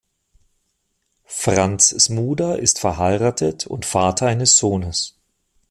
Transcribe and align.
Franz 1.27 1.89
Smuda 1.89 2.55
ist 2.55 2.79
verheiratet 2.79 3.67
und 3.67 3.85
Vater 3.85 4.25
eines 4.25 4.57
Sohnes. 4.57 5.15